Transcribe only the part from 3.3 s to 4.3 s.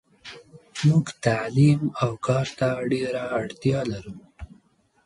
اړتیالرو.